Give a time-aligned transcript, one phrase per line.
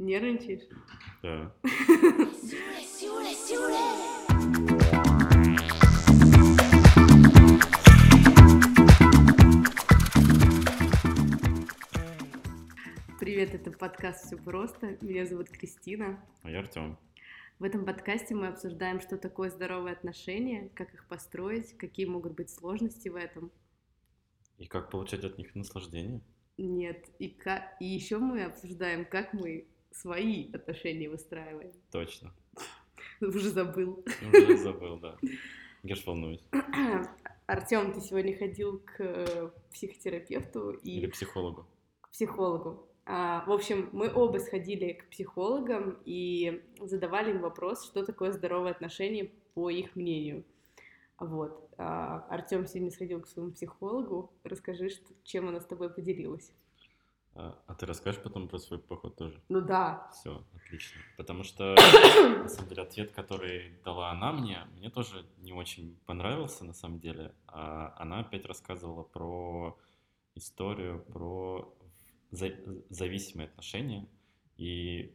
[0.00, 0.62] Нервничаешь?
[1.22, 1.54] Да.
[13.20, 14.96] Привет, это подкаст «Все просто».
[15.02, 16.18] Меня зовут Кристина.
[16.44, 16.98] А я Артем.
[17.58, 22.48] В этом подкасте мы обсуждаем, что такое здоровые отношения, как их построить, какие могут быть
[22.48, 23.52] сложности в этом.
[24.56, 26.22] И как получать от них наслаждение.
[26.56, 27.76] Нет, и, ка...
[27.80, 31.72] и еще мы обсуждаем, как мы свои отношения выстраиваем.
[31.90, 32.32] Точно.
[33.20, 34.04] Уже забыл.
[34.32, 35.16] Уже забыл, да.
[35.82, 36.44] Я ж волнуюсь.
[37.46, 40.98] Артем, ты сегодня ходил к э, психотерапевту и...
[40.98, 41.66] Или психологу.
[42.00, 42.86] К психологу.
[43.06, 48.70] А, в общем, мы оба сходили к психологам и задавали им вопрос, что такое здоровое
[48.70, 50.44] отношение по их мнению.
[51.18, 51.68] Вот.
[51.76, 54.30] А, Артем сегодня сходил к своему психологу.
[54.44, 56.52] Расскажи, что, чем она с тобой поделилась.
[57.34, 59.40] А, а ты расскажешь потом про свой поход тоже?
[59.48, 60.10] Ну да.
[60.12, 61.00] Все, отлично.
[61.16, 66.64] Потому что, на самом деле, ответ, который дала она мне, мне тоже не очень понравился,
[66.64, 67.32] на самом деле.
[67.46, 69.78] А она опять рассказывала про
[70.34, 71.72] историю, про
[72.30, 72.56] за-
[72.88, 74.06] зависимые отношения.
[74.56, 75.14] И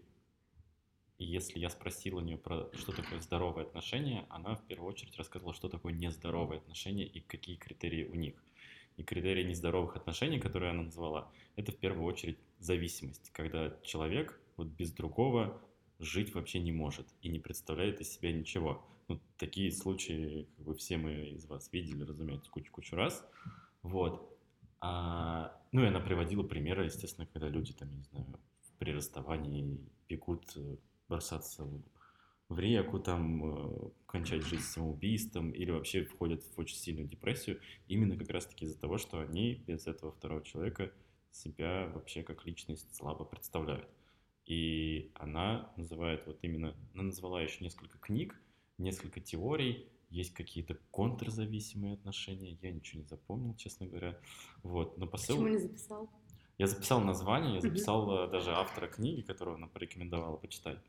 [1.17, 5.53] если я спросил у нее про что такое здоровые отношения, она в первую очередь рассказала,
[5.53, 8.36] что такое нездоровые отношения и какие критерии у них.
[8.97, 14.67] И критерии нездоровых отношений, которые она назвала, это в первую очередь зависимость, когда человек вот
[14.67, 15.61] без другого
[16.00, 18.86] жить вообще не может и не представляет из себя ничего.
[19.08, 23.26] Ну, такие случаи, как бы все мы из вас видели, разумеется, кучу-кучу раз.
[23.83, 24.38] Вот.
[24.81, 28.26] А, ну, и она приводила примеры, естественно, когда люди там, не знаю,
[28.78, 31.67] при расставании бегут э, бросаться
[32.50, 38.17] в реку, там, э, кончать жизнь самоубийством или вообще входят в очень сильную депрессию, именно
[38.17, 40.92] как раз-таки из-за того, что они без этого второго человека
[41.36, 43.88] себя вообще как личность слабо представляют.
[44.45, 48.39] И она называет вот именно, она назвала еще несколько книг,
[48.77, 54.20] несколько теорий, есть какие-то контрзависимые отношения, я ничего не запомнил, честно говоря.
[54.64, 55.36] Вот, но посыл...
[55.36, 56.09] Почему не записал?
[56.58, 60.80] Я записал название, я записал даже автора книги, которую она порекомендовала почитать.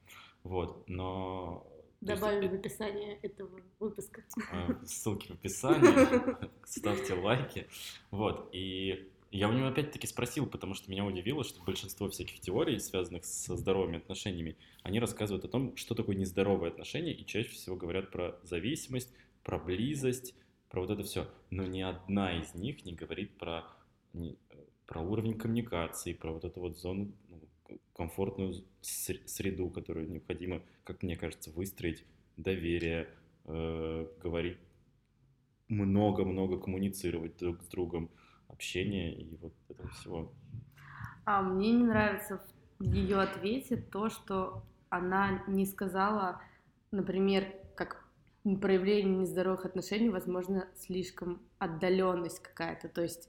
[0.45, 1.67] Вот, но...
[2.01, 4.23] Добавим есть, в описание этого выпуска.
[4.53, 7.67] А, ссылки в описании, ставьте лайки.
[8.11, 12.79] Вот, и я у него опять-таки спросил, потому что меня удивило, что большинство всяких теорий,
[12.79, 17.77] связанных со здоровыми отношениями, они рассказывают о том, что такое нездоровые отношения, и чаще всего
[17.77, 20.35] говорят про зависимость, про близость,
[20.71, 21.29] про вот это все.
[21.51, 23.65] Но ни одна из них не говорит про,
[24.87, 27.41] про уровень коммуникации, про вот эту вот зону, ну,
[27.93, 32.05] комфортную среду, которую необходимо, как мне кажется, выстроить,
[32.39, 33.09] доверие,
[33.45, 34.59] э, говорить
[35.69, 38.11] много-много коммуницировать друг с другом,
[38.49, 40.33] общение и вот этого всего.
[41.25, 42.41] А мне не нравится
[42.79, 46.41] в ее ответе то, что она не сказала,
[46.91, 48.07] например, как
[48.55, 52.89] проявление нездоровых отношений, возможно, слишком отдаленность какая-то.
[52.89, 53.29] То есть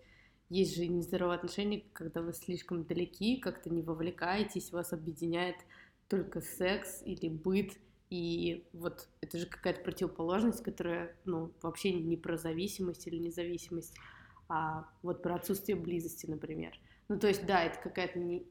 [0.49, 5.55] есть же нездоровые отношения, когда вы слишком далеки, как-то не вовлекаетесь, вас объединяет
[6.07, 7.73] только секс или быт,
[8.09, 13.93] и вот это же какая-то противоположность, которая, ну, вообще не про зависимость или независимость,
[14.49, 16.77] а вот про отсутствие близости, например.
[17.09, 18.45] Ну, то есть, да, это какая-то не,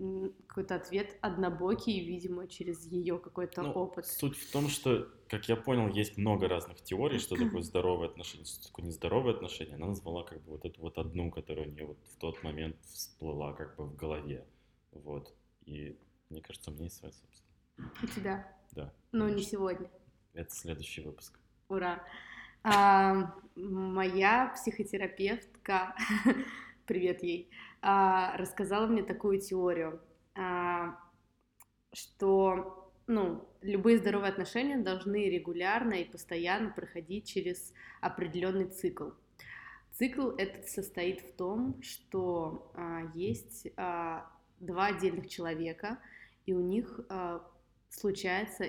[0.46, 4.06] какой-то ответ однобокий, видимо, через ее какой-то ну, опыт.
[4.06, 8.46] Суть в том, что, как я понял, есть много разных теорий, что такое здоровое отношение,
[8.46, 9.74] что такое нездоровое отношение.
[9.74, 12.76] Она назвала как бы вот эту вот одну, которая у нее вот в тот момент
[12.86, 14.46] всплыла как бы в голове.
[14.92, 15.34] Вот.
[15.66, 15.98] И
[16.30, 17.92] мне кажется, у меня есть своя собственная.
[18.02, 18.56] У тебя?
[18.72, 18.92] Да.
[19.12, 19.36] Но конечно.
[19.36, 19.90] не сегодня.
[20.32, 21.38] Это следующий выпуск.
[21.68, 22.02] Ура!
[22.68, 25.94] А, моя психотерапевтка,
[26.86, 27.48] привет ей,
[27.80, 30.00] а, рассказала мне такую теорию,
[30.34, 30.98] а,
[31.92, 39.10] что ну, любые здоровые отношения должны регулярно и постоянно проходить через определенный цикл.
[39.92, 44.28] Цикл этот состоит в том, что а, есть а,
[44.58, 46.00] два отдельных человека,
[46.46, 47.48] и у них а,
[47.90, 48.64] случается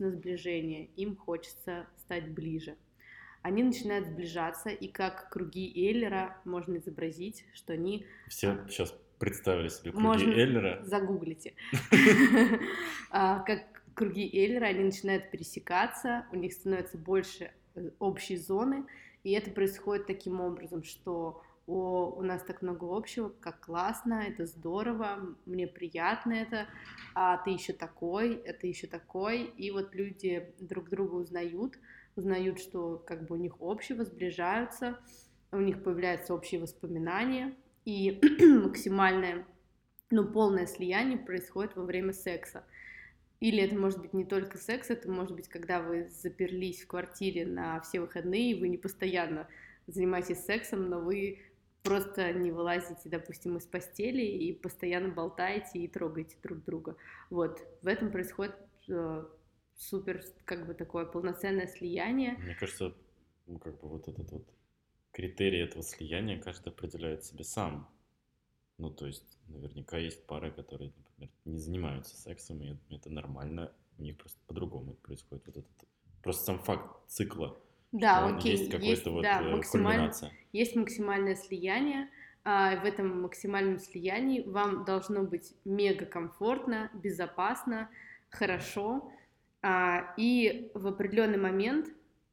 [0.00, 2.78] на сближение, им хочется стать ближе
[3.46, 8.04] они начинают сближаться, и как круги Эйлера можно изобразить, что они...
[8.26, 10.32] Все сейчас представили себе круги можно...
[10.32, 10.82] Эйлера.
[10.84, 11.54] Загуглите.
[13.12, 18.84] А, как круги Эйлера, они начинают пересекаться, у них становится больше э, общей зоны,
[19.22, 24.46] и это происходит таким образом, что о, у нас так много общего, как классно, это
[24.46, 26.66] здорово, мне приятно это,
[27.14, 31.78] а ты еще такой, это еще такой, и вот люди друг друга узнают,
[32.14, 34.98] узнают, что как бы у них общего, сближаются,
[35.50, 37.54] у них появляются общие воспоминания,
[37.84, 38.20] и
[38.64, 39.46] максимальное
[40.10, 42.64] ну, полное слияние происходит во время секса.
[43.40, 47.44] Или это может быть не только секс, это может быть, когда вы заперлись в квартире
[47.44, 49.48] на все выходные, и вы не постоянно
[49.86, 51.40] занимаетесь сексом, но вы
[51.86, 56.96] просто не вылазите, допустим, из постели и постоянно болтаете и трогаете друг друга.
[57.30, 58.56] Вот, в этом происходит
[58.88, 59.24] э,
[59.76, 62.36] супер, как бы такое полноценное слияние.
[62.38, 62.94] Мне кажется,
[63.46, 64.46] ну, как бы вот этот вот
[65.12, 67.88] критерий этого слияния каждый определяет себе сам.
[68.78, 74.02] Ну, то есть, наверняка есть пары, которые, например, не занимаются сексом, и это нормально, у
[74.02, 75.88] них просто по-другому происходит вот этот,
[76.22, 77.58] просто сам факт цикла.
[78.00, 80.12] Да, окей, есть, есть вот да, э, максималь...
[80.52, 82.08] есть максимальное слияние,
[82.44, 87.88] а в этом максимальном слиянии вам должно быть мега комфортно, безопасно,
[88.28, 89.10] хорошо,
[89.62, 91.88] а, и в определенный момент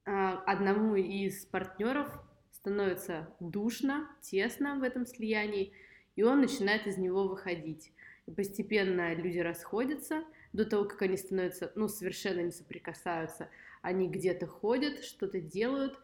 [0.06, 2.07] а, одному из партнеров
[2.51, 5.74] становится душно, тесно в этом слиянии,
[6.16, 7.92] и он начинает из него выходить.
[8.27, 10.24] И постепенно люди расходятся
[10.54, 13.50] до того, как они становятся, ну, совершенно не соприкасаются.
[13.83, 16.00] Они где-то ходят, что-то делают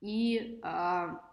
[0.00, 1.24] и а,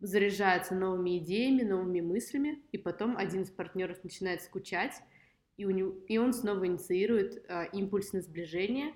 [0.00, 5.00] заряжаются новыми идеями, новыми мыслями, и потом один из партнеров начинает скучать,
[5.56, 8.92] и, у него, и он снова инициирует а, импульс на сближение,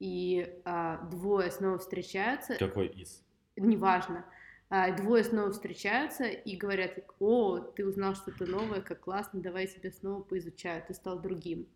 [0.00, 2.56] и а, двое снова встречаются.
[2.56, 3.22] Какой из?
[3.56, 4.24] Неважно.
[4.70, 9.68] А, двое снова встречаются и говорят, о, ты узнал что-то новое, как классно, давай я
[9.68, 11.68] тебя снова поизучаю, ты стал другим.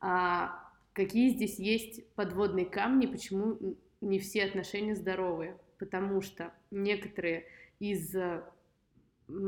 [0.00, 5.56] А, какие здесь есть подводные камни, почему не все отношения здоровые?
[5.78, 7.46] Потому что некоторые
[7.78, 8.14] из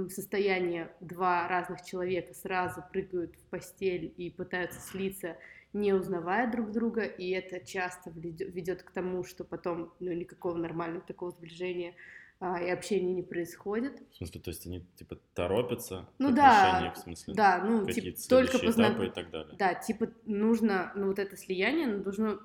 [0.08, 5.36] состояния два разных человека сразу прыгают в постель и пытаются слиться,
[5.72, 11.04] не узнавая друг друга, и это часто ведет к тому, что потом ну, никакого нормального
[11.04, 11.94] такого сближения
[12.40, 14.02] а, и общение не происходит.
[14.12, 18.58] В смысле, то есть они типа торопятся ну, да, в смысле, да, ну типа только
[18.58, 18.88] позна...
[18.88, 19.56] этапы и так далее.
[19.58, 22.40] Да, типа нужно, ну вот это слияние, оно должно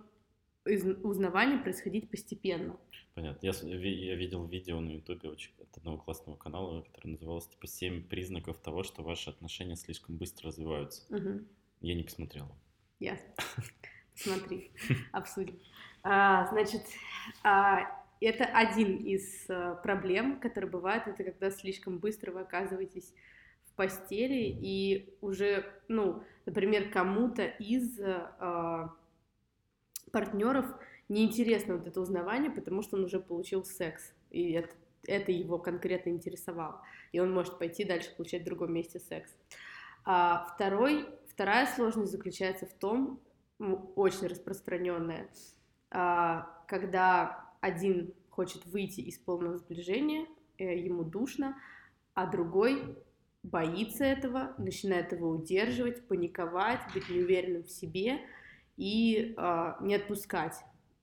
[0.65, 0.85] из...
[1.03, 2.77] узнавание происходить постепенно.
[3.15, 3.45] Понятно.
[3.45, 8.03] Я, я видел видео на ютубе очень от одного классного канала, который назывался типа «Семь
[8.03, 11.03] признаков того, что ваши отношения слишком быстро развиваются».
[11.13, 11.41] Угу.
[11.81, 12.49] Я не посмотрел.
[12.99, 13.33] Ясно.
[14.15, 14.71] Смотри,
[15.11, 15.59] обсудим.
[16.03, 16.83] А, значит,
[17.43, 23.13] а, это один из э, проблем, которые бывают, это когда слишком быстро вы оказываетесь
[23.65, 28.89] в постели и уже, ну, например, кому-то из э,
[30.11, 30.65] партнеров
[31.07, 34.75] неинтересно вот это узнавание, потому что он уже получил секс, и это,
[35.07, 36.81] это его конкретно интересовало,
[37.11, 39.35] и он может пойти дальше получать в другом месте секс.
[40.05, 43.19] А второй, вторая сложность заключается в том,
[43.59, 45.29] очень распространенная,
[45.91, 50.25] а, когда один хочет выйти из полного сближения,
[50.57, 51.57] э, ему душно,
[52.13, 52.97] а другой
[53.43, 58.19] боится этого, начинает его удерживать, паниковать, быть неуверенным в себе
[58.77, 60.55] и э, не отпускать.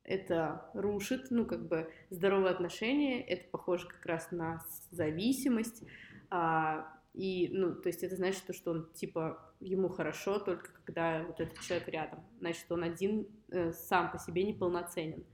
[0.04, 5.82] Это рушит, ну, как бы, здоровые отношения, это похоже как раз на зависимость,
[6.30, 6.84] э,
[7.16, 11.58] и, ну, то есть это значит, что, он, типа, ему хорошо только когда вот этот
[11.60, 15.24] человек рядом, значит, он один э, сам по себе неполноценен.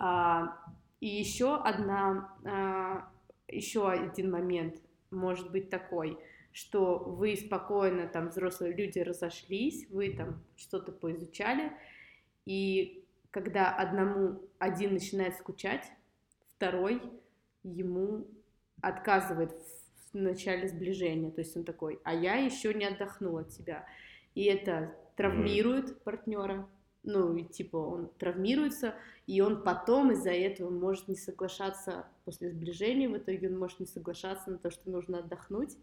[0.00, 0.56] А,
[1.00, 3.12] и еще одна, а,
[3.48, 4.80] еще один момент
[5.10, 6.18] может быть такой,
[6.52, 11.72] что вы спокойно, там, взрослые люди разошлись, вы там что-то поизучали,
[12.46, 15.86] и когда одному один начинает скучать,
[16.56, 17.02] второй
[17.62, 18.26] ему
[18.80, 19.52] отказывает
[20.12, 23.86] в начале сближения, то есть он такой, а я еще не отдохнул от тебя,
[24.34, 26.66] и это травмирует партнера,
[27.02, 28.94] ну, и типа он травмируется,
[29.26, 33.86] и он потом из-за этого может не соглашаться после сближения, в итоге он может не
[33.86, 35.76] соглашаться на то, что нужно отдохнуть,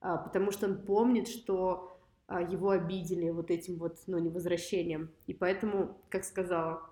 [0.00, 5.10] а, потому что он помнит, что а, его обидели вот этим вот, ну, невозвращением.
[5.26, 6.82] И поэтому, как сказала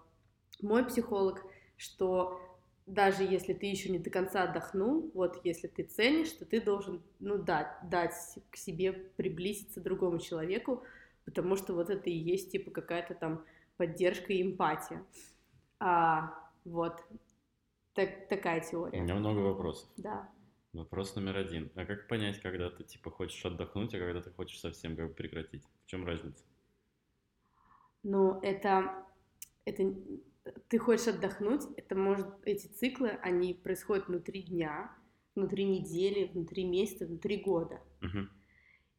[0.62, 1.42] мой психолог,
[1.76, 2.40] что
[2.86, 7.02] даже если ты еще не до конца отдохнул, вот если ты ценишь, то ты должен,
[7.18, 8.14] ну, дать, дать
[8.50, 10.84] к себе приблизиться другому человеку,
[11.24, 13.44] потому что вот это и есть, типа, какая-то там
[13.76, 15.04] поддержка и эмпатия.
[15.78, 16.32] А,
[16.64, 17.00] вот.
[17.94, 19.00] Так, такая теория.
[19.00, 19.88] У меня много вопросов.
[19.96, 20.28] Да.
[20.72, 21.70] Вопрос номер один.
[21.74, 25.14] А как понять, когда ты типа хочешь отдохнуть, а когда ты хочешь совсем как бы
[25.14, 25.64] прекратить?
[25.84, 26.44] В чем разница?
[28.02, 29.06] Ну, это,
[29.64, 29.94] это
[30.68, 34.94] ты хочешь отдохнуть, это может, эти циклы, они происходят внутри дня,
[35.34, 37.80] внутри недели, внутри месяца, внутри года.
[38.02, 38.28] Угу.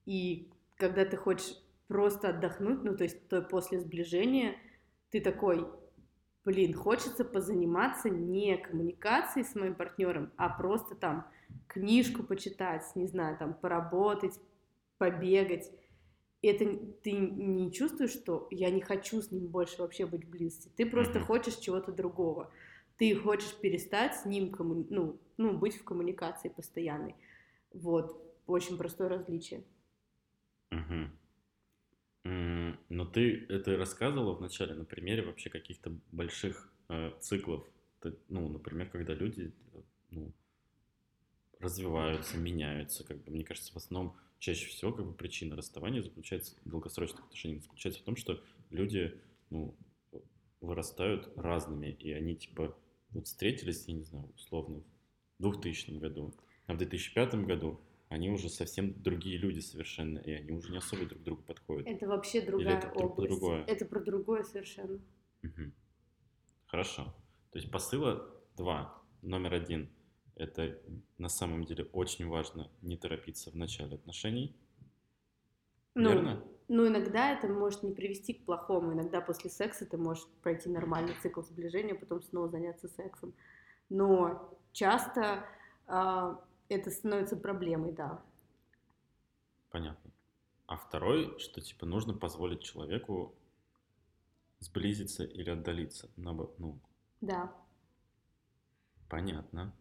[0.05, 1.57] И когда ты хочешь
[1.87, 4.57] просто отдохнуть, ну, то есть то после сближения,
[5.09, 5.67] ты такой,
[6.45, 11.27] блин, хочется позаниматься не коммуникацией с моим партнером, а просто там
[11.67, 14.39] книжку почитать, не знаю, там поработать,
[14.97, 15.71] побегать.
[16.41, 16.65] это
[17.03, 20.71] ты не чувствуешь, что я не хочу с ним больше вообще быть в близости.
[20.75, 22.51] Ты просто хочешь чего-то другого.
[22.97, 27.15] Ты хочешь перестать с ним комму- ну, ну, быть в коммуникации постоянной.
[27.73, 28.23] Вот.
[28.47, 29.63] Очень простое различие.
[30.71, 31.11] Мгм.
[32.89, 37.65] Но ты это рассказывала в начале на примере вообще каких-то больших э, циклов.
[38.01, 39.81] Ты- ну, например, когда люди э,
[40.11, 40.33] ну,
[41.59, 46.55] развиваются, меняются, как бы, мне кажется, в основном чаще всего как бы причина расставания заключается,
[46.65, 49.19] долгосрочных отношений заключается в том, что люди,
[49.49, 49.75] ну,
[50.61, 52.75] вырастают разными, и они, типа,
[53.11, 54.83] вот встретились, я не знаю, условно,
[55.39, 56.33] в 2000 году,
[56.65, 61.05] а в 2005 году они уже совсем другие люди совершенно, и они уже не особо
[61.05, 61.87] друг другу подходят.
[61.87, 63.29] Это вообще другая это область.
[63.29, 63.63] другое?
[63.65, 64.99] Это про другое совершенно.
[65.41, 65.73] Мгм.
[66.67, 67.13] Хорошо.
[67.51, 69.01] То есть посыла два.
[69.21, 69.89] Номер один–
[70.35, 70.79] это
[71.17, 74.55] на самом деле очень важно не торопиться в начале отношений.
[75.93, 76.43] Ну, Верно?
[76.69, 78.93] Ну, иногда это может не привести к плохому.
[78.93, 83.33] Иногда после секса ты можешь пройти нормальный цикл сближения, потом снова заняться сексом.
[83.89, 85.45] Но часто
[85.87, 88.21] а, это становится проблемой, да.
[89.69, 90.11] Понятно.
[90.65, 93.35] А второй, что типа нужно позволить человеку
[94.59, 96.09] сблизиться или отдалиться.
[96.17, 96.79] Набо- Ну,
[97.21, 97.53] Да.
[99.09, 99.73] понятно.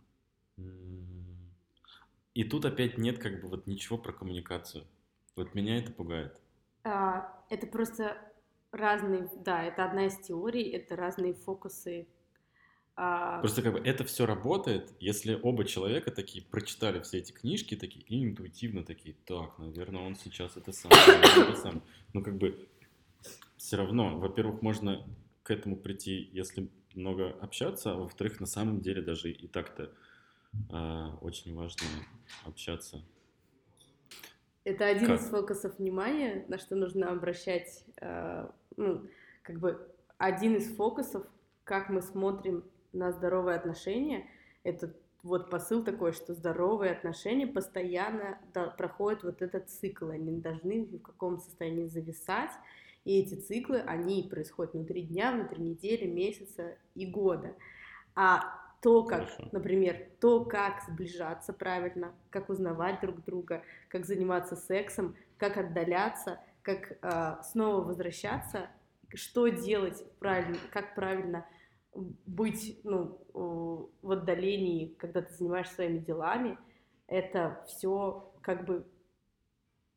[2.35, 4.87] И тут опять нет как бы вот ничего про коммуникацию.
[5.35, 6.41] Вот меня это пугает.
[6.85, 8.17] А, это просто
[8.71, 12.07] разные, да, это одна из теорий, это разные фокусы.
[12.99, 17.77] А, Просто как бы это все работает, если оба человека такие прочитали все эти книжки
[17.77, 21.83] такие и интуитивно такие, так, наверное, он сейчас это сам, это сам.
[22.15, 22.67] Ну как бы
[23.59, 25.07] все равно, во-первых, можно
[25.43, 29.93] к этому прийти, если много общаться, а во-вторых, на самом деле даже и так-то
[30.73, 31.85] а, очень важно
[32.47, 33.05] общаться.
[34.65, 35.21] Это один Как?
[35.21, 39.07] из фокусов внимания, на что нужно обращать, э, ну,
[39.43, 41.25] как бы один из фокусов,
[41.63, 42.65] как мы смотрим
[42.97, 44.27] на здоровые отношения,
[44.65, 50.85] это вот посыл такой, что здоровые отношения постоянно да, проходят вот этот цикл, они должны
[50.85, 52.51] в каком состоянии зависать,
[53.05, 57.55] и эти циклы, они происходят внутри дня, внутри недели, месяца и года.
[58.17, 59.49] А то, как, Хорошо.
[59.53, 66.99] например, то, как сближаться правильно, как узнавать друг друга, как заниматься сексом, как отдаляться, как
[67.03, 68.69] а, снова возвращаться,
[69.15, 71.47] что делать правильно, как правильно
[72.27, 73.21] быть ну,
[74.03, 76.59] в отдалении, когда ты занимаешься своими делами,
[77.07, 78.87] это все как бы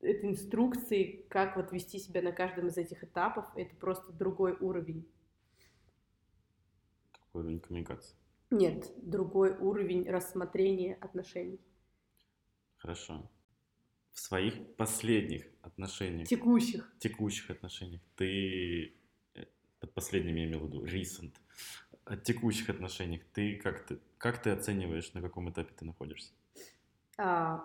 [0.02, 5.06] это инструкции, как вот вести себя на каждом из этих этапов, это просто другой уровень.
[7.12, 8.16] Такой уровень коммуникации.
[8.50, 11.60] Нет, другой уровень рассмотрения отношений.
[12.78, 13.30] Хорошо.
[14.12, 16.92] В своих последних отношениях, Текущих.
[17.00, 18.96] текущих отношениях, ты,
[19.36, 19.46] э,
[19.80, 21.36] под последним я имел в виду, recent,
[22.10, 26.34] о текущих отношениях, ты как ты, как ты оцениваешь, на каком этапе ты находишься?
[27.18, 27.64] А,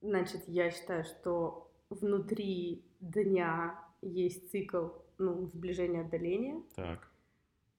[0.00, 4.88] значит, я считаю, что внутри дня есть цикл
[5.18, 6.62] ну, сближения отдаления.
[6.74, 7.10] Так,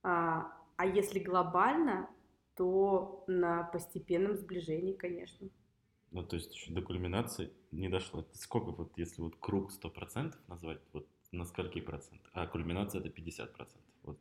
[0.04, 2.08] А, а если глобально,
[2.56, 5.50] то на постепенном сближении, конечно.
[6.12, 8.28] ну то есть еще до кульминации не дошло.
[8.34, 12.30] Сколько вот, если вот круг 100% назвать, вот на скольки процентов?
[12.34, 13.68] А кульминация это 50%.
[14.04, 14.20] Вот.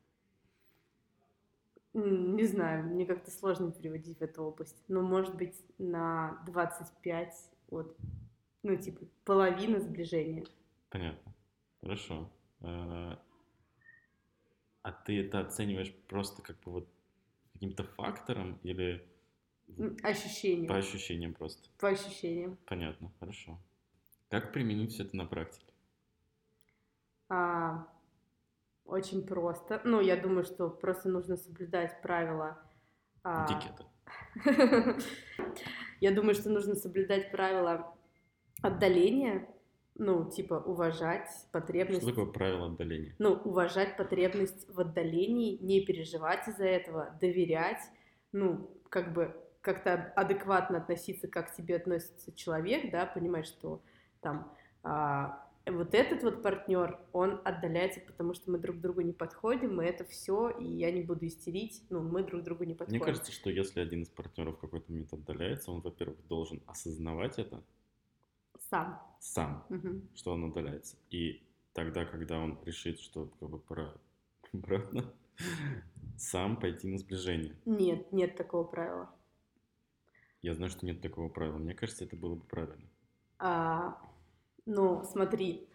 [1.97, 4.77] Не знаю, мне как-то сложно переводить в эту область.
[4.87, 7.33] Но, может быть, на 25,
[7.69, 7.97] вот,
[8.63, 10.45] ну, типа, половина сближения.
[10.91, 11.35] Понятно.
[11.81, 12.31] Хорошо.
[12.61, 13.19] А
[14.83, 16.89] а ты это оцениваешь просто как бы вот
[17.55, 19.05] каким-то фактором или
[19.79, 20.69] М, Ощущения.
[20.69, 21.69] по ощущениям просто?
[21.79, 22.59] По ощущениям.
[22.67, 23.59] Понятно, хорошо.
[24.29, 25.73] Как применить все это на практике?
[27.29, 27.89] А,
[28.87, 29.81] очень просто.
[29.85, 32.59] Ну, я думаю, что просто нужно соблюдать правила.
[33.23, 33.85] а, Этикета.
[36.01, 37.95] Я думаю, что нужно соблюдать правила
[38.63, 39.49] отдаления,
[39.95, 43.15] ну, типа уважать Что потребность, такое правило отдаления?
[43.19, 47.81] ну, уважать потребность в отдалении, не переживать из-за этого, доверять,
[48.33, 53.83] ну, как бы как-то адекватно относиться, как к тебе относится человек, да, понимать, что
[54.21, 54.53] там
[54.83, 59.85] а, вот этот вот партнер, он отдаляется, потому что мы друг другу не подходим, и
[59.85, 62.99] это все, и я не буду истерить, ну, мы друг другу не подходим.
[62.99, 67.39] Мне кажется, что если один из партнеров в какой-то момент отдаляется, он, во-первых, должен осознавать
[67.39, 67.63] это
[68.71, 69.03] Сам.
[69.21, 70.09] сам, Мгм.
[70.15, 70.97] что он удаляется.
[71.11, 71.43] И
[71.73, 73.93] тогда, когда он решит, что как бы пора
[74.53, 75.13] обратно,
[76.17, 77.57] сам пойти на сближение.
[77.65, 79.11] Нет, нет такого правила.
[80.43, 81.59] Я знаю, что нет такого правила.
[81.59, 82.89] Мне кажется, это было бы правильно.
[83.39, 84.01] А,
[84.67, 85.69] ну, смотри,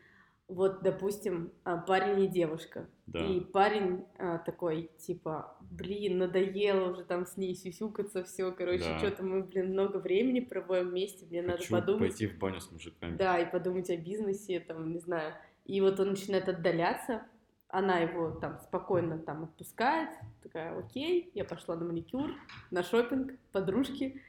[0.48, 2.90] вот, допустим, а, парень и девушка.
[3.08, 3.26] Да.
[3.26, 9.00] И парень а, такой, типа, блин, надоело уже там с ней сюсюкаться, все, короче, Да.
[9.00, 12.10] что-то мы, блин, много времени проводим вместе, мне надо Хочу подумать.
[12.12, 13.16] пойти в баню с мужиками.
[13.16, 15.34] Да, и подумать о бизнесе, там, не знаю.
[15.66, 17.24] И вот он начинает отдаляться,
[17.70, 20.10] она его там спокойно там отпускает,
[20.44, 22.32] такая, окей, я пошла на маникюр,
[22.72, 24.22] на шопинг, подружки,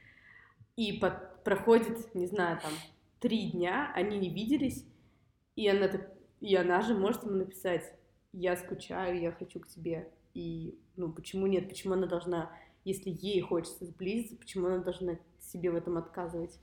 [0.77, 2.71] и под- проходит, не знаю, там,
[3.23, 4.85] три дня, они не виделись,
[5.55, 6.11] и она, так,
[6.41, 7.95] и она же может ему написать,
[8.33, 12.51] я скучаю, я хочу к тебе, и, ну, почему нет, почему она должна,
[12.83, 16.59] если ей хочется сблизиться, почему она должна себе в этом отказывать?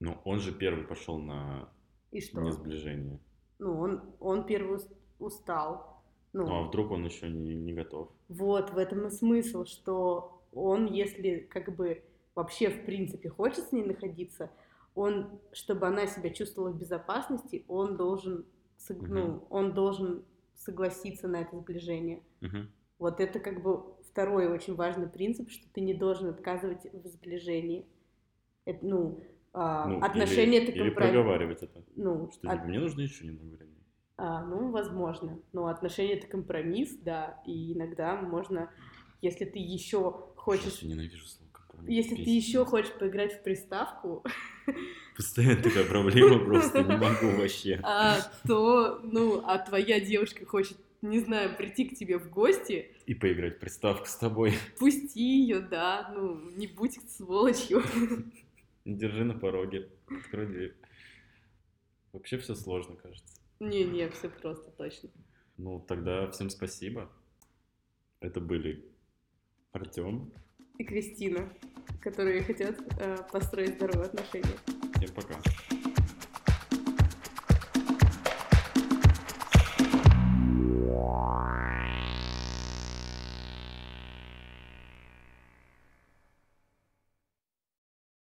[0.00, 1.68] Ну, он же первый пошел на
[2.12, 2.40] И что?
[2.40, 3.20] несближение.
[3.58, 4.88] Ну, он, он первый ус-
[5.18, 6.00] устал.
[6.32, 8.08] Ну, Ну, а вдруг он еще не, не готов?
[8.28, 12.02] вот, в этом и смысл, что он, если как бы
[12.34, 14.50] вообще в принципе хочет с ней находиться,
[14.94, 18.44] он, чтобы она себя чувствовала в безопасности, он должен,
[18.88, 22.22] ну, он должен согласиться на это сближение.
[22.40, 22.70] Мгм.
[22.98, 27.86] Вот это как бы второй очень важный принцип, что ты не должен отказывать в сближении.
[28.66, 31.12] Это, ну, а, Ну, отношения или, это или компромисс.
[31.14, 31.82] проговаривать это.
[31.96, 33.76] Ну, Что от- типа, мне нужно еще немного времени.
[34.16, 35.40] А, ну, возможно.
[35.52, 37.40] Но отношения это компромисс, да.
[37.46, 38.70] И иногда можно,
[39.22, 41.49] если ты еще хочешь, Ужасно ненавижу слово
[41.86, 42.44] если ты Бесит.
[42.44, 44.24] еще хочешь поиграть в приставку,
[45.16, 47.80] Постоянно такая проблема, просто не могу вообще.
[47.82, 53.14] а, то, ну, а твоя девушка хочет, не знаю, прийти к тебе в гости, И
[53.14, 54.54] поиграть в приставку с тобой.
[54.78, 57.82] пусти ее, да, ну, не будь сволочью.
[58.84, 60.74] Держи на пороге, открой дверь.
[62.12, 63.34] Вообще все сложно, кажется.
[63.60, 65.10] Не-не, все просто, точно.
[65.58, 67.10] Ну, тогда всем спасибо.
[68.20, 68.84] Это были
[69.72, 70.32] Артем.
[70.80, 71.46] И Кристина,
[72.00, 74.56] которые хотят э, построить здоровые отношения.
[74.96, 75.34] Всем пока.